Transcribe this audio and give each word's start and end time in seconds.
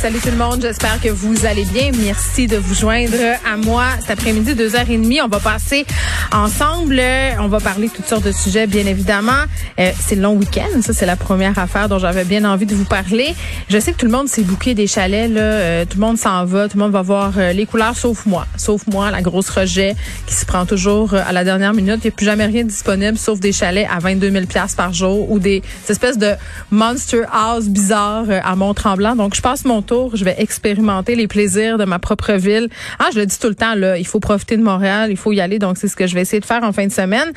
Salut 0.00 0.20
tout 0.20 0.30
le 0.30 0.36
monde, 0.36 0.60
j'espère 0.62 1.00
que 1.00 1.08
vous 1.08 1.44
allez 1.44 1.64
bien. 1.64 1.90
Merci 2.04 2.46
de 2.46 2.56
vous 2.56 2.72
joindre 2.72 3.16
à 3.44 3.56
moi 3.56 3.84
cet 3.98 4.10
après-midi, 4.10 4.54
deux 4.54 4.76
heures 4.76 4.88
et 4.88 4.96
demie. 4.96 5.20
On 5.20 5.26
va 5.26 5.40
passer 5.40 5.84
ensemble. 6.32 7.02
On 7.40 7.48
va 7.48 7.58
parler 7.58 7.88
toutes 7.88 8.06
sortes 8.06 8.22
de 8.22 8.30
sujets, 8.30 8.68
bien 8.68 8.86
évidemment. 8.86 9.42
Euh, 9.80 9.90
c'est 9.98 10.14
le 10.14 10.22
long 10.22 10.34
week-end, 10.34 10.82
ça 10.82 10.92
c'est 10.92 11.04
la 11.04 11.16
première 11.16 11.58
affaire 11.58 11.88
dont 11.88 11.98
j'avais 11.98 12.22
bien 12.22 12.44
envie 12.44 12.64
de 12.64 12.76
vous 12.76 12.84
parler. 12.84 13.34
Je 13.68 13.80
sais 13.80 13.90
que 13.90 13.96
tout 13.96 14.06
le 14.06 14.12
monde 14.12 14.28
s'est 14.28 14.42
bouqué 14.42 14.74
des 14.74 14.86
chalets, 14.86 15.32
là. 15.32 15.40
Euh, 15.40 15.84
tout 15.84 15.98
le 15.98 16.06
monde 16.06 16.16
s'en 16.16 16.44
va, 16.44 16.68
tout 16.68 16.76
le 16.76 16.84
monde 16.84 16.92
va 16.92 17.02
voir 17.02 17.32
euh, 17.36 17.52
les 17.52 17.66
couleurs, 17.66 17.96
sauf 17.96 18.24
moi. 18.24 18.46
Sauf 18.56 18.86
moi, 18.86 19.10
la 19.10 19.20
grosse 19.20 19.50
rejet 19.50 19.96
qui 20.26 20.34
se 20.34 20.46
prend 20.46 20.64
toujours 20.64 21.14
à 21.14 21.32
la 21.32 21.42
dernière 21.42 21.74
minute. 21.74 21.98
Il 22.04 22.06
n'y 22.06 22.08
a 22.08 22.12
plus 22.12 22.26
jamais 22.26 22.46
rien 22.46 22.62
disponible, 22.62 23.18
sauf 23.18 23.40
des 23.40 23.52
chalets 23.52 23.88
à 23.90 23.98
22 23.98 24.30
000 24.30 24.44
par 24.76 24.92
jour 24.92 25.28
ou 25.28 25.40
des, 25.40 25.60
espèces 25.88 26.18
de 26.18 26.34
monster 26.70 27.22
house 27.32 27.66
bizarres 27.66 28.26
à 28.44 28.54
Mont-Tremblant. 28.54 29.16
Donc, 29.16 29.34
je 29.34 29.42
passe 29.42 29.64
mon 29.64 29.82
tour. 29.82 29.97
Je 30.14 30.24
vais 30.24 30.36
expérimenter 30.38 31.14
les 31.14 31.26
plaisirs 31.26 31.78
de 31.78 31.84
ma 31.84 31.98
propre 31.98 32.32
ville. 32.32 32.68
Ah, 32.98 33.08
je 33.12 33.20
le 33.20 33.26
dis 33.26 33.38
tout 33.38 33.48
le 33.48 33.54
temps, 33.54 33.74
là, 33.74 33.98
il 33.98 34.06
faut 34.06 34.20
profiter 34.20 34.56
de 34.56 34.62
Montréal, 34.62 35.10
il 35.10 35.16
faut 35.16 35.32
y 35.32 35.40
aller. 35.40 35.58
Donc, 35.58 35.78
c'est 35.78 35.88
ce 35.88 35.96
que 35.96 36.06
je 36.06 36.14
vais 36.14 36.22
essayer 36.22 36.40
de 36.40 36.46
faire 36.46 36.62
en 36.62 36.72
fin 36.72 36.86
de 36.86 36.92
semaine. 36.92 37.30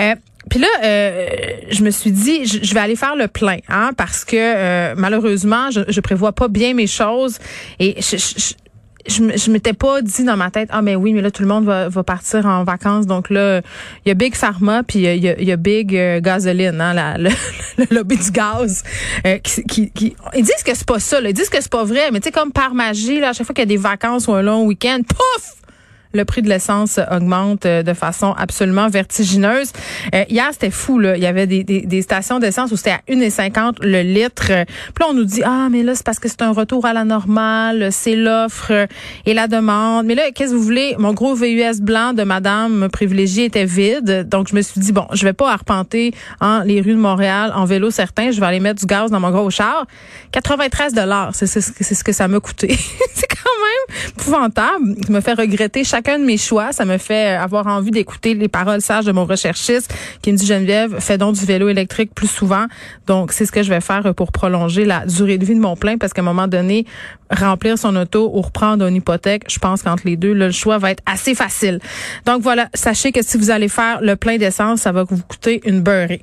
Euh, 0.00 0.14
puis 0.48 0.60
là, 0.60 0.68
euh, 0.84 1.26
je 1.70 1.82
me 1.82 1.90
suis 1.90 2.12
dit, 2.12 2.46
je, 2.46 2.72
vais 2.72 2.80
aller 2.80 2.94
faire 2.94 3.16
le 3.16 3.26
plein, 3.26 3.58
hein, 3.68 3.90
parce 3.96 4.24
que 4.24 4.36
euh, 4.36 4.94
malheureusement, 4.96 5.70
je, 5.72 5.80
je 5.88 6.00
prévois 6.00 6.32
pas 6.32 6.46
bien 6.48 6.72
mes 6.72 6.86
choses 6.86 7.38
et 7.80 7.96
je, 8.00 8.16
je 8.16 8.54
je, 9.08 9.36
je 9.36 9.50
m'étais 9.50 9.72
pas 9.72 10.02
dit 10.02 10.24
dans 10.24 10.36
ma 10.36 10.50
tête 10.50 10.68
ah 10.72 10.82
mais 10.82 10.96
oui 10.96 11.12
mais 11.12 11.22
là 11.22 11.30
tout 11.30 11.42
le 11.42 11.48
monde 11.48 11.64
va, 11.64 11.88
va 11.88 12.02
partir 12.02 12.46
en 12.46 12.64
vacances. 12.64 13.06
Donc 13.06 13.30
là 13.30 13.60
il 14.04 14.08
y 14.08 14.10
a 14.10 14.14
Big 14.14 14.34
Pharma 14.34 14.82
puis 14.82 15.00
il 15.00 15.24
y 15.24 15.28
a, 15.28 15.40
y 15.40 15.52
a 15.52 15.56
Big 15.56 15.96
euh, 15.96 16.20
Gasoline 16.20 16.80
hein, 16.80 16.94
la, 16.94 17.18
le, 17.18 17.30
le, 17.78 17.86
lobby 17.90 18.16
du 18.16 18.30
gaz 18.30 18.82
euh, 19.26 19.38
qui, 19.38 19.62
qui, 19.64 19.90
qui, 19.90 20.16
ils 20.34 20.42
disent 20.42 20.62
que 20.64 20.74
c'est 20.74 20.86
pas 20.86 20.98
ça 20.98 21.20
là, 21.20 21.30
ils 21.30 21.34
disent 21.34 21.50
que 21.50 21.60
c'est 21.60 21.70
pas 21.70 21.84
vrai 21.84 22.10
mais 22.12 22.20
tu 22.20 22.24
sais 22.24 22.32
comme 22.32 22.52
par 22.52 22.74
magie 22.74 23.20
là 23.20 23.30
à 23.30 23.32
chaque 23.32 23.46
fois 23.46 23.54
qu'il 23.54 23.62
y 23.62 23.66
a 23.66 23.66
des 23.66 23.76
vacances 23.76 24.28
ou 24.28 24.32
un 24.32 24.42
long 24.42 24.64
week-end 24.64 25.00
pouf 25.06 25.65
le 26.16 26.24
prix 26.24 26.42
de 26.42 26.48
l'essence 26.48 26.98
augmente 27.10 27.66
euh, 27.66 27.82
de 27.82 27.94
façon 27.94 28.34
absolument 28.36 28.88
vertigineuse. 28.88 29.72
Euh, 30.14 30.24
hier, 30.28 30.48
c'était 30.52 30.70
fou. 30.70 30.98
Là. 30.98 31.16
Il 31.16 31.22
y 31.22 31.26
avait 31.26 31.46
des, 31.46 31.64
des, 31.64 31.82
des 31.82 32.02
stations 32.02 32.38
d'essence 32.38 32.72
où 32.72 32.76
c'était 32.76 32.90
à 32.90 33.00
1,50 33.08 33.76
le 33.82 34.02
litre. 34.02 34.46
Puis 34.46 35.00
là, 35.00 35.06
on 35.10 35.14
nous 35.14 35.24
dit, 35.24 35.42
ah, 35.44 35.68
mais 35.70 35.82
là, 35.82 35.94
c'est 35.94 36.04
parce 36.04 36.18
que 36.18 36.28
c'est 36.28 36.42
un 36.42 36.52
retour 36.52 36.86
à 36.86 36.92
la 36.92 37.04
normale, 37.04 37.88
c'est 37.92 38.16
l'offre 38.16 38.86
et 39.24 39.34
la 39.34 39.46
demande. 39.46 40.06
Mais 40.06 40.14
là, 40.14 40.30
qu'est-ce 40.34 40.50
que 40.50 40.56
vous 40.56 40.62
voulez? 40.62 40.94
Mon 40.98 41.12
gros 41.12 41.34
VUS 41.34 41.80
blanc 41.80 42.12
de 42.12 42.22
madame 42.22 42.88
privilégiée 42.92 43.44
était 43.44 43.64
vide. 43.64 44.28
Donc, 44.28 44.48
je 44.48 44.56
me 44.56 44.62
suis 44.62 44.80
dit, 44.80 44.92
bon, 44.92 45.06
je 45.12 45.24
vais 45.24 45.32
pas 45.32 45.52
arpenter 45.52 46.12
hein, 46.40 46.62
les 46.64 46.80
rues 46.80 46.94
de 46.94 47.00
Montréal 47.00 47.52
en 47.54 47.64
vélo 47.64 47.90
certain. 47.90 48.30
Je 48.30 48.40
vais 48.40 48.46
aller 48.46 48.60
mettre 48.60 48.80
du 48.80 48.86
gaz 48.86 49.10
dans 49.10 49.20
mon 49.20 49.30
gros 49.30 49.50
char. 49.50 49.86
93 50.32 50.94
dollars, 50.94 51.30
c'est 51.34 51.46
ce 51.46 52.04
que 52.04 52.12
ça 52.12 52.28
m'a 52.28 52.40
coûté. 52.40 52.68
c'est 53.14 53.26
quand 53.26 53.50
même 53.62 53.98
épouvantable. 54.08 54.96
Ça 55.06 55.12
me 55.12 55.20
fait 55.20 55.34
regretter 55.34 55.84
chacun 56.06 56.18
de 56.20 56.24
mes 56.24 56.36
choix. 56.36 56.72
Ça 56.72 56.84
me 56.84 56.98
fait 56.98 57.30
avoir 57.30 57.66
envie 57.66 57.90
d'écouter 57.90 58.34
les 58.34 58.48
paroles 58.48 58.80
sages 58.80 59.04
de 59.06 59.12
mon 59.12 59.24
recherchiste 59.24 59.92
qui 60.22 60.32
me 60.32 60.36
dit 60.36 60.46
Geneviève, 60.46 61.00
fais 61.00 61.18
donc 61.18 61.34
du 61.34 61.44
vélo 61.44 61.68
électrique 61.68 62.14
plus 62.14 62.28
souvent. 62.28 62.66
Donc, 63.06 63.32
c'est 63.32 63.44
ce 63.44 63.52
que 63.52 63.62
je 63.62 63.70
vais 63.70 63.80
faire 63.80 64.14
pour 64.14 64.30
prolonger 64.30 64.84
la 64.84 65.04
durée 65.04 65.38
de 65.38 65.44
vie 65.44 65.54
de 65.54 65.60
mon 65.60 65.76
plein 65.76 65.98
parce 65.98 66.12
qu'à 66.12 66.22
un 66.22 66.24
moment 66.24 66.46
donné, 66.46 66.86
remplir 67.30 67.78
son 67.78 67.94
auto 67.96 68.30
ou 68.32 68.40
reprendre 68.40 68.86
une 68.86 68.96
hypothèque, 68.96 69.44
je 69.48 69.58
pense 69.58 69.82
qu'entre 69.82 70.02
les 70.04 70.16
deux, 70.16 70.32
le 70.32 70.50
choix 70.50 70.78
va 70.78 70.90
être 70.90 71.02
assez 71.06 71.34
facile. 71.34 71.80
Donc 72.24 72.42
voilà, 72.42 72.68
sachez 72.74 73.12
que 73.12 73.22
si 73.22 73.36
vous 73.36 73.50
allez 73.50 73.68
faire 73.68 74.00
le 74.02 74.16
plein 74.16 74.36
d'essence, 74.36 74.80
ça 74.80 74.92
va 74.92 75.04
vous 75.04 75.18
coûter 75.18 75.60
une 75.64 75.80
beurrée. 75.80 76.20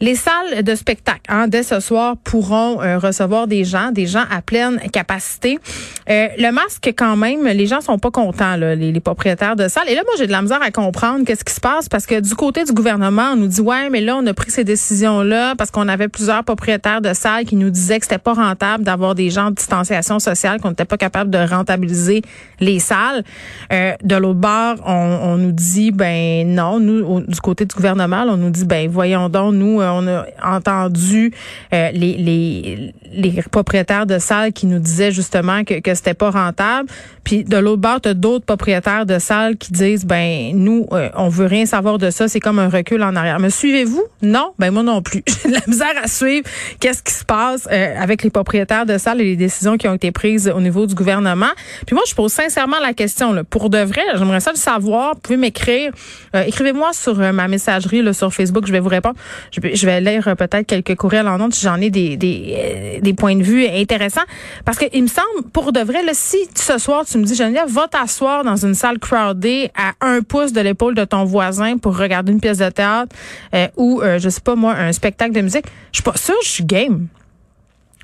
Les 0.00 0.14
salles 0.14 0.62
de 0.62 0.74
spectacle, 0.74 1.20
hein, 1.28 1.46
dès 1.46 1.62
ce 1.62 1.78
soir, 1.78 2.16
pourront 2.24 2.80
euh, 2.80 2.98
recevoir 2.98 3.46
des 3.46 3.64
gens, 3.64 3.90
des 3.92 4.06
gens 4.06 4.24
à 4.30 4.40
pleine 4.40 4.80
capacité. 4.92 5.58
Euh, 6.08 6.28
le 6.38 6.50
masque, 6.52 6.92
quand 6.96 7.16
même, 7.16 7.46
les 7.46 7.66
gens 7.66 7.82
sont 7.82 7.98
pas 7.98 8.10
contents, 8.10 8.56
là, 8.56 8.74
les, 8.74 8.92
les, 8.92 9.00
propriétaires 9.00 9.56
de 9.56 9.68
salles. 9.68 9.88
Et 9.88 9.94
là, 9.94 10.02
moi, 10.04 10.14
j'ai 10.18 10.26
de 10.26 10.32
la 10.32 10.40
misère 10.40 10.62
à 10.62 10.70
comprendre 10.70 11.24
qu'est-ce 11.26 11.44
qui 11.44 11.52
se 11.52 11.60
passe 11.60 11.88
parce 11.88 12.06
que 12.06 12.18
du 12.18 12.34
côté 12.34 12.64
du 12.64 12.72
gouvernement, 12.72 13.32
on 13.32 13.36
nous 13.36 13.46
dit 13.46 13.60
ouais, 13.60 13.90
mais 13.90 14.00
là, 14.00 14.16
on 14.16 14.26
a 14.26 14.32
pris 14.32 14.50
ces 14.50 14.64
décisions-là 14.64 15.54
parce 15.56 15.70
qu'on 15.70 15.88
avait 15.88 16.08
plusieurs 16.08 16.44
propriétaires 16.44 17.02
de 17.02 17.12
salles 17.12 17.44
qui 17.44 17.56
nous 17.56 17.70
disaient 17.70 17.98
que 17.98 18.06
c'était 18.06 18.18
pas 18.18 18.34
rentable 18.34 18.84
d'avoir 18.84 19.14
des 19.14 19.28
gens 19.28 19.50
de 19.50 19.56
distanciation 19.56 20.18
sociale, 20.18 20.39
qu'on 20.60 20.70
n'était 20.70 20.84
pas 20.84 20.96
capable 20.96 21.30
de 21.30 21.38
rentabiliser 21.38 22.22
les 22.60 22.78
salles. 22.78 23.24
Euh, 23.72 23.92
de 24.02 24.16
l'autre 24.16 24.40
bord, 24.40 24.76
on, 24.86 25.36
nous 25.36 25.52
dit 25.52 25.90
ben 25.90 26.46
non, 26.46 26.80
nous, 26.80 27.20
du 27.20 27.40
côté 27.40 27.64
du 27.64 27.74
gouvernement, 27.74 28.24
on 28.28 28.36
nous 28.36 28.50
dit 28.50 28.64
ben 28.64 28.88
voyons 28.88 29.28
donc, 29.28 29.54
nous, 29.54 29.80
on 29.80 30.06
a 30.06 30.26
entendu 30.44 31.32
euh, 31.72 31.90
les, 31.92 32.14
les, 32.16 32.94
les 33.12 33.42
propriétaires 33.50 34.06
de 34.06 34.18
salles 34.18 34.52
qui 34.52 34.66
nous 34.66 34.78
disaient 34.78 35.12
justement 35.12 35.64
que, 35.64 35.80
que 35.80 35.94
c'était 35.94 36.14
pas 36.14 36.30
rentable. 36.30 36.88
Puis 37.24 37.44
de 37.44 37.56
l'autre 37.56 37.80
bord, 37.80 38.00
tu 38.00 38.14
d'autres 38.14 38.44
propriétaires 38.44 39.06
de 39.06 39.18
salles 39.18 39.56
qui 39.56 39.72
disent 39.72 40.04
ben 40.04 40.52
nous, 40.54 40.86
euh, 40.92 41.08
on 41.14 41.28
veut 41.28 41.46
rien 41.46 41.66
savoir 41.66 41.98
de 41.98 42.10
ça, 42.10 42.28
c'est 42.28 42.40
comme 42.40 42.58
un 42.58 42.68
recul 42.68 43.02
en 43.02 43.14
arrière. 43.16 43.38
Me 43.40 43.48
suivez-vous? 43.48 44.04
Non? 44.22 44.52
Ben 44.58 44.70
moi 44.70 44.82
non 44.82 45.02
plus. 45.02 45.22
J'ai 45.42 45.50
de 45.50 45.54
la 45.54 45.60
misère 45.66 45.94
à 46.02 46.08
suivre 46.08 46.48
qu'est-ce 46.78 47.02
qui 47.02 47.12
se 47.12 47.24
passe 47.24 47.68
euh, 47.70 47.94
avec 47.98 48.22
les 48.22 48.30
propriétaires 48.30 48.86
de 48.86 48.98
salles 48.98 49.20
et 49.20 49.24
les 49.24 49.36
décisions 49.36 49.76
qui 49.76 49.88
ont 49.88 49.94
été 49.94 50.12
prises 50.12 50.29
au 50.54 50.60
niveau 50.60 50.86
du 50.86 50.94
gouvernement. 50.94 51.50
Puis 51.86 51.94
moi, 51.94 52.04
je 52.08 52.14
pose 52.14 52.32
sincèrement 52.32 52.78
la 52.80 52.92
question. 52.94 53.32
Là, 53.32 53.44
pour 53.44 53.70
de 53.70 53.78
vrai, 53.78 54.02
j'aimerais 54.14 54.40
ça 54.40 54.50
le 54.50 54.58
savoir. 54.58 55.14
Vous 55.14 55.20
pouvez 55.20 55.36
m'écrire. 55.36 55.92
Euh, 56.34 56.42
écrivez-moi 56.42 56.92
sur 56.92 57.16
ma 57.16 57.48
messagerie 57.48 58.02
là, 58.02 58.12
sur 58.12 58.32
Facebook. 58.32 58.66
Je 58.66 58.72
vais 58.72 58.80
vous 58.80 58.88
répondre. 58.88 59.16
Je, 59.50 59.60
je 59.74 59.86
vais 59.86 60.00
lire 60.00 60.24
peut-être 60.36 60.66
quelques 60.66 60.96
courriels 60.96 61.28
en 61.28 61.38
note 61.38 61.54
si 61.54 61.64
j'en 61.64 61.80
ai 61.80 61.90
des, 61.90 62.16
des, 62.16 63.00
des 63.02 63.14
points 63.14 63.36
de 63.36 63.42
vue 63.42 63.66
intéressants. 63.66 64.20
Parce 64.64 64.78
que 64.78 64.86
il 64.92 65.02
me 65.02 65.08
semble, 65.08 65.48
pour 65.52 65.72
de 65.72 65.80
vrai, 65.80 66.02
là, 66.02 66.12
si 66.14 66.38
ce 66.54 66.78
soir, 66.78 67.04
tu 67.04 67.18
me 67.18 67.24
dis, 67.24 67.34
Geneviève, 67.34 67.68
va 67.68 67.88
t'asseoir 67.88 68.44
dans 68.44 68.56
une 68.56 68.74
salle 68.74 68.98
crowded 68.98 69.70
à 69.76 69.92
un 70.00 70.22
pouce 70.22 70.52
de 70.52 70.60
l'épaule 70.60 70.94
de 70.94 71.04
ton 71.04 71.24
voisin 71.24 71.78
pour 71.78 71.96
regarder 71.96 72.32
une 72.32 72.40
pièce 72.40 72.58
de 72.58 72.68
théâtre 72.68 73.14
euh, 73.54 73.68
ou, 73.76 74.00
euh, 74.02 74.18
je 74.18 74.28
sais 74.28 74.40
pas 74.40 74.54
moi, 74.54 74.74
un 74.74 74.92
spectacle 74.92 75.32
de 75.32 75.40
musique, 75.40 75.66
je 75.92 75.98
suis 75.98 76.02
pas 76.02 76.16
sûre, 76.16 76.36
je 76.42 76.48
suis 76.48 76.64
game. 76.64 77.06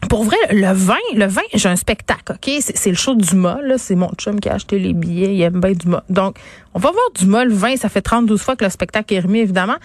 Pour 0.08 0.24
vrai, 0.24 0.36
le 0.50 0.72
vin, 0.72 0.94
le 1.14 1.26
vin, 1.26 1.42
j'ai 1.54 1.68
un 1.68 1.76
spectacle, 1.76 2.32
OK? 2.32 2.50
C'est 2.60 2.90
le 2.90 2.96
show 2.96 3.14
du 3.14 3.34
mât, 3.34 3.60
là. 3.62 3.78
C'est 3.78 3.94
mon 3.94 4.10
chum 4.16 4.38
qui 4.40 4.48
a 4.48 4.54
acheté 4.54 4.78
les 4.78 4.92
billets, 4.92 5.34
il 5.34 5.42
aime 5.42 5.60
bien 5.60 5.72
du 5.72 5.88
mât. 5.88 6.04
Donc, 6.08 6.36
on 6.74 6.78
va 6.78 6.90
voir 6.90 7.04
du 7.18 7.26
mât, 7.26 7.44
le 7.44 7.54
vin, 7.54 7.76
ça 7.76 7.88
fait 7.88 8.02
32 8.02 8.36
fois 8.36 8.56
que 8.56 8.64
le 8.64 8.70
spectacle 8.70 9.14
est 9.14 9.20
remis, 9.20 9.40
évidemment. 9.40 9.76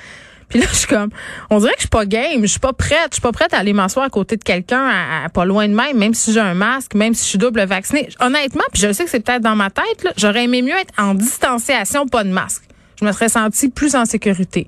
Puis 0.52 0.60
là, 0.60 0.66
je 0.70 0.76
suis 0.76 0.88
comme, 0.88 1.10
on 1.50 1.60
dirait 1.60 1.72
que 1.72 1.78
je 1.78 1.84
suis 1.84 1.90
pas 1.90 2.06
game, 2.06 2.42
je 2.42 2.48
suis 2.48 2.60
pas 2.60 2.74
prête, 2.74 3.08
je 3.12 3.16
suis 3.16 3.22
pas 3.22 3.32
prête 3.32 3.54
à 3.54 3.58
aller 3.58 3.72
m'asseoir 3.72 4.06
à 4.06 4.10
côté 4.10 4.36
de 4.36 4.44
quelqu'un, 4.44 4.86
à, 5.24 5.30
pas 5.30 5.46
loin 5.46 5.68
de 5.68 5.74
même, 5.74 5.98
même 5.98 6.14
si 6.14 6.34
j'ai 6.34 6.42
un 6.42 6.54
masque, 6.54 6.94
même 6.94 7.14
si 7.14 7.24
je 7.24 7.30
suis 7.30 7.38
double 7.38 7.64
vaccinée. 7.64 8.10
Honnêtement, 8.20 8.66
puis 8.74 8.82
je 8.82 8.92
sais 8.92 9.06
que 9.06 9.10
c'est 9.10 9.22
peut-être 9.22 9.42
dans 9.42 9.56
ma 9.56 9.70
tête, 9.70 10.14
j'aurais 10.18 10.44
aimé 10.44 10.62
mieux 10.62 10.76
être 10.76 10.94
en 10.98 11.14
distanciation, 11.14 12.06
pas 12.06 12.26
de 12.26 12.32
masque. 12.32 12.64
Je 13.02 13.06
me 13.06 13.12
serais 13.12 13.30
senti 13.30 13.70
plus 13.70 13.96
en 13.96 14.06
sécurité. 14.06 14.68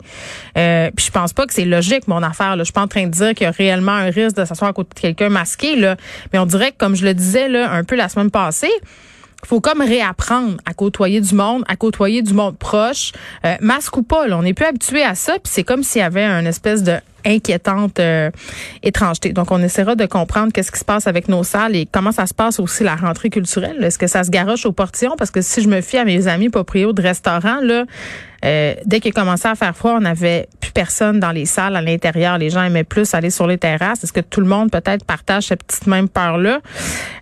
Euh, 0.57 0.89
puis 0.95 1.05
je 1.05 1.11
pense 1.11 1.33
pas 1.33 1.45
que 1.45 1.53
c'est 1.53 1.65
logique 1.65 2.07
mon 2.07 2.23
affaire. 2.23 2.55
Là. 2.55 2.63
Je 2.63 2.65
suis 2.65 2.73
pas 2.73 2.81
en 2.81 2.87
train 2.87 3.05
de 3.05 3.11
dire 3.11 3.33
qu'il 3.35 3.45
y 3.45 3.47
a 3.47 3.51
réellement 3.51 3.91
un 3.91 4.09
risque 4.09 4.35
de 4.35 4.45
s'asseoir 4.45 4.71
à 4.71 4.73
côté 4.73 4.89
de 4.95 4.99
quelqu'un 4.99 5.29
masqué. 5.29 5.75
Là. 5.75 5.97
Mais 6.31 6.39
on 6.39 6.45
dirait 6.45 6.71
que, 6.71 6.77
comme 6.77 6.95
je 6.95 7.05
le 7.05 7.13
disais 7.13 7.47
là, 7.47 7.71
un 7.71 7.83
peu 7.83 7.95
la 7.95 8.09
semaine 8.09 8.31
passée, 8.31 8.71
faut 9.47 9.61
comme 9.61 9.81
réapprendre 9.81 10.57
à 10.65 10.73
côtoyer 10.73 11.21
du 11.21 11.35
monde, 11.35 11.63
à 11.67 11.75
côtoyer 11.75 12.21
du 12.21 12.33
monde 12.33 12.57
proche, 12.57 13.11
euh, 13.45 13.55
masque 13.61 13.97
ou 13.97 14.03
pas. 14.03 14.27
Là, 14.27 14.37
on 14.37 14.43
n'est 14.43 14.53
plus 14.53 14.65
habitué 14.65 15.03
à 15.03 15.15
ça, 15.15 15.33
puis 15.33 15.51
c'est 15.53 15.63
comme 15.63 15.83
s'il 15.83 16.01
y 16.01 16.03
avait 16.03 16.25
une 16.25 16.47
espèce 16.47 16.83
de 16.83 16.97
inquiétante 17.25 17.99
euh, 17.99 18.31
étrangeté. 18.81 19.33
Donc, 19.33 19.51
on 19.51 19.61
essaiera 19.61 19.95
de 19.95 20.05
comprendre 20.05 20.51
qu'est-ce 20.51 20.71
qui 20.71 20.79
se 20.79 20.85
passe 20.85 21.07
avec 21.07 21.27
nos 21.27 21.43
salles 21.43 21.75
et 21.75 21.87
comment 21.89 22.11
ça 22.11 22.25
se 22.25 22.33
passe 22.33 22.59
aussi 22.59 22.83
la 22.83 22.95
rentrée 22.95 23.29
culturelle. 23.29 23.83
Est-ce 23.83 23.97
que 23.97 24.07
ça 24.07 24.23
se 24.23 24.29
garoche 24.29 24.65
au 24.65 24.71
portillon? 24.71 25.15
Parce 25.17 25.31
que 25.31 25.41
si 25.41 25.61
je 25.61 25.69
me 25.69 25.81
fie 25.81 25.97
à 25.97 26.05
mes 26.05 26.27
amis 26.27 26.49
proprios 26.49 26.93
de 26.93 27.01
restaurants, 27.01 27.61
là, 27.61 27.85
euh, 28.45 28.73
dès 28.85 28.99
qu'il 28.99 29.13
commençait 29.13 29.47
à 29.47 29.55
faire 29.55 29.75
froid, 29.75 29.93
on 29.95 30.01
n'avait 30.01 30.47
plus 30.59 30.62
personne 30.73 31.19
dans 31.19 31.31
les 31.31 31.45
salles 31.45 31.75
à 31.75 31.81
l'intérieur. 31.81 32.37
Les 32.37 32.49
gens 32.49 32.63
aimaient 32.63 32.83
plus 32.83 33.13
aller 33.13 33.29
sur 33.29 33.47
les 33.47 33.57
terrasses. 33.57 34.03
Est-ce 34.03 34.13
que 34.13 34.21
tout 34.21 34.41
le 34.41 34.47
monde 34.47 34.71
peut-être 34.71 35.05
partage 35.05 35.43
cette 35.47 35.63
petite 35.63 35.87
même 35.87 36.09
peur-là? 36.09 36.59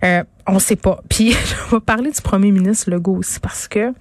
Euh, 0.03 0.23
on 0.47 0.59
sait 0.59 0.75
pas. 0.75 0.99
Puis, 1.09 1.31
je 1.69 1.75
vais 1.75 1.81
parler 1.81 2.11
du 2.11 2.21
premier 2.21 2.51
ministre 2.51 2.89
Legault 2.89 3.17
aussi 3.17 3.39
parce 3.39 3.67
que 3.67 3.93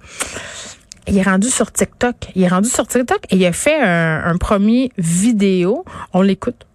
il 1.07 1.17
est 1.17 1.23
rendu 1.23 1.49
sur 1.49 1.71
TikTok. 1.71 2.15
Il 2.35 2.43
est 2.43 2.47
rendu 2.47 2.69
sur 2.69 2.87
TikTok 2.87 3.19
et 3.29 3.35
il 3.35 3.45
a 3.45 3.51
fait 3.51 3.79
un, 3.81 4.37
premier 4.37 4.91
vidéo. 4.97 5.83
On 6.13 6.21
l'écoute. 6.21 6.67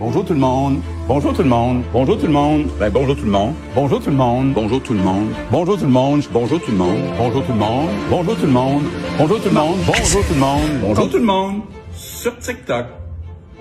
Bonjour 0.00 0.24
tout 0.24 0.34
le 0.34 0.40
monde. 0.40 0.80
Bonjour 1.06 1.32
tout 1.32 1.42
le 1.42 1.48
monde. 1.48 1.82
Bonjour 1.92 2.18
tout 2.18 2.26
le 2.26 2.32
monde. 2.32 2.66
Ben 2.80 2.90
bonjour 2.90 3.16
tout 3.16 3.24
le 3.24 3.30
monde. 3.30 3.54
Bonjour 3.74 4.02
tout 4.02 4.10
le 4.10 4.16
monde. 4.16 4.52
Bonjour 4.52 4.82
tout 4.82 4.92
le 4.92 4.98
monde. 4.98 5.30
Bonjour 5.52 5.80
tout 5.80 5.92
le 5.92 5.92
monde. 5.92 6.22
Bonjour 6.32 6.60
tout 6.60 6.72
le 6.72 6.76
monde. 6.76 6.98
Bonjour 7.20 7.44
tout 7.46 7.52
le 7.52 7.58
monde. 7.58 7.90
Bonjour 8.10 8.36
tout 8.36 8.42
le 8.42 8.52
monde. 8.52 8.82
Bonjour 9.18 9.40
tout 9.40 9.48
le 9.48 9.54
monde. 9.54 9.76
Bonjour 9.86 10.26
tout 10.26 10.34
le 10.34 10.40
monde. 10.40 10.68
Bonjour 10.82 11.10
tout 11.10 11.18
le 11.18 11.24
monde. 11.24 11.62
Sur 11.94 12.38
TikTok. 12.38 12.86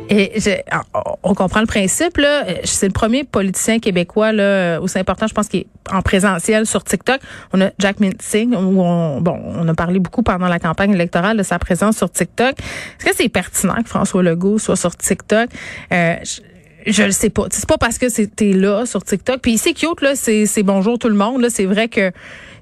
Et 0.09 0.39
je, 0.39 0.49
on 1.21 1.33
comprend 1.33 1.61
le 1.61 1.67
principe 1.67 2.17
là. 2.17 2.45
C'est 2.63 2.87
le 2.87 2.91
premier 2.93 3.23
politicien 3.23 3.79
québécois 3.79 4.31
là 4.31 4.81
où 4.81 4.87
c'est 4.87 4.99
important. 4.99 5.27
Je 5.27 5.33
pense 5.33 5.47
qu'il 5.47 5.61
est 5.61 5.67
en 5.91 6.01
présentiel 6.01 6.65
sur 6.65 6.83
TikTok. 6.83 7.21
On 7.53 7.61
a 7.61 7.69
Jack 7.79 7.99
Mintzing 7.99 8.55
où 8.55 8.81
on 8.81 9.21
bon 9.21 9.39
on 9.45 9.67
a 9.67 9.73
parlé 9.73 9.99
beaucoup 9.99 10.23
pendant 10.23 10.47
la 10.47 10.59
campagne 10.59 10.91
électorale 10.91 11.37
de 11.37 11.43
sa 11.43 11.59
présence 11.59 11.97
sur 11.97 12.11
TikTok. 12.11 12.59
Est-ce 12.59 13.05
que 13.05 13.15
c'est 13.15 13.29
pertinent 13.29 13.81
que 13.83 13.89
François 13.89 14.23
Legault 14.23 14.57
soit 14.57 14.75
sur 14.75 14.95
TikTok? 14.95 15.49
Euh, 15.91 16.15
je, 16.23 16.91
je 16.91 17.03
le 17.03 17.11
sais 17.11 17.29
pas. 17.29 17.45
C'est 17.51 17.67
pas 17.67 17.77
parce 17.77 17.97
que 17.97 18.09
c'était 18.09 18.53
là 18.53 18.85
sur 18.85 19.03
TikTok. 19.03 19.41
Puis 19.41 19.57
c'est 19.57 19.73
cute 19.73 20.01
là, 20.01 20.15
c'est 20.15 20.63
bonjour 20.63 20.97
tout 20.97 21.09
le 21.09 21.15
monde 21.15 21.41
là. 21.41 21.49
C'est 21.49 21.65
vrai 21.65 21.87
que 21.87 22.11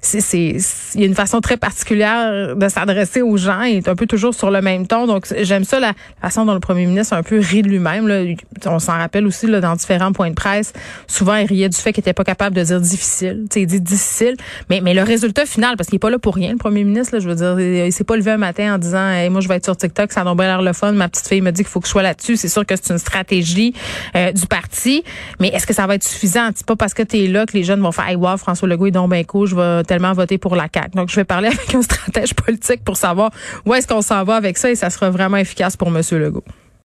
c'est 0.02 0.56
il 0.94 1.00
y 1.00 1.04
a 1.04 1.06
une 1.06 1.14
façon 1.14 1.40
très 1.40 1.56
particulière 1.56 2.56
de 2.56 2.68
s'adresser 2.68 3.22
aux 3.22 3.36
gens 3.36 3.62
et 3.62 3.76
est 3.76 3.88
un 3.88 3.94
peu 3.94 4.06
toujours 4.06 4.34
sur 4.34 4.50
le 4.50 4.60
même 4.60 4.86
ton. 4.86 5.06
Donc 5.06 5.26
j'aime 5.42 5.64
ça 5.64 5.78
la 5.80 5.94
façon 6.20 6.44
dont 6.44 6.54
le 6.54 6.60
premier 6.60 6.86
ministre 6.86 7.14
a 7.14 7.18
un 7.18 7.22
peu 7.22 7.38
ri 7.38 7.62
de 7.62 7.68
lui-même. 7.68 8.36
On 8.66 8.78
s'en 8.78 8.92
rappelle 8.92 9.26
aussi 9.26 9.46
là, 9.46 9.60
dans 9.60 9.76
différents 9.76 10.12
points 10.12 10.30
de 10.30 10.34
presse. 10.34 10.72
Souvent 11.06 11.36
il 11.36 11.46
riait 11.46 11.68
du 11.68 11.76
fait 11.76 11.92
qu'il 11.92 12.00
était 12.00 12.12
pas 12.12 12.24
capable 12.24 12.56
de 12.56 12.64
dire 12.64 12.80
difficile. 12.80 13.46
sais 13.50 13.62
il 13.62 13.66
dit 13.66 13.80
difficile, 13.80 14.36
mais 14.68 14.80
mais 14.80 14.92
le 14.92 15.02
résultat 15.02 15.46
final 15.46 15.76
parce 15.76 15.88
qu'il 15.88 15.96
est 15.96 16.00
pas 16.00 16.10
là 16.10 16.18
pour 16.18 16.34
rien. 16.34 16.50
Le 16.50 16.58
premier 16.58 16.82
ministre, 16.82 17.14
là, 17.14 17.20
je 17.20 17.28
veux 17.28 17.36
dire, 17.36 17.58
il 17.60 17.92
s'est 17.92 18.04
pas 18.04 18.16
levé 18.16 18.32
un 18.32 18.38
matin 18.38 18.74
en 18.74 18.78
disant 18.78 19.08
hey, 19.08 19.30
moi 19.30 19.40
je 19.40 19.48
vais 19.48 19.56
être 19.56 19.64
sur 19.64 19.76
TikTok, 19.76 20.12
ça 20.12 20.22
a 20.22 20.34
l'air 20.34 20.62
le 20.62 20.72
fun. 20.72 20.92
Ma 20.92 21.08
petite 21.08 21.28
fille 21.28 21.40
me 21.42 21.52
dit 21.52 21.62
qu'il 21.62 21.70
faut 21.70 21.80
que 21.80 21.86
je 21.86 21.92
sois 21.92 22.02
là-dessus. 22.02 22.36
C'est 22.36 22.48
sûr 22.48 22.66
que 22.66 22.74
c'est 22.74 22.92
une 22.92 22.98
stratégie 22.98 23.72
euh, 24.16 24.32
du 24.32 24.46
parti, 24.46 25.04
mais 25.38 25.48
est-ce 25.48 25.66
que 25.66 25.72
ça 25.72 25.86
va 25.86 25.94
être 25.94 26.04
suffisant? 26.04 26.50
C'est 26.54 26.66
pas 26.66 26.76
parce 26.76 26.92
que 26.92 27.02
tu 27.02 27.18
es 27.18 27.28
là 27.28 27.46
que 27.46 27.56
les 27.56 27.62
jeunes 27.62 27.80
vont 27.80 27.92
faire 27.92 28.08
hey, 28.08 28.16
wow, 28.16 28.36
François 28.36 28.68
Legault 28.68 28.86
est 28.86 28.90
donc 28.90 29.12
je 29.46 29.54
vais 29.54 29.84
tellement 29.92 30.14
pour 30.38 30.56
la 30.56 30.68
CAQ. 30.72 30.96
Donc, 30.96 31.10
je 31.10 31.16
vais 31.16 31.24
parler 31.24 31.48
avec 31.56 31.74
un 31.74 31.82
stratège 31.82 32.34
politique 32.34 32.82
pour 32.82 32.96
savoir 32.96 33.30
où 33.66 33.74
est-ce 33.74 33.86
qu'on 33.86 34.00
s'en 34.00 34.24
va 34.24 34.36
avec 34.36 34.56
ça 34.56 34.70
et 34.70 34.74
ça 34.74 34.88
sera 34.88 35.10
vraiment 35.10 35.36
efficace 35.36 35.76
pour 35.76 35.88
M. 35.88 36.00
Legault. 36.12 36.44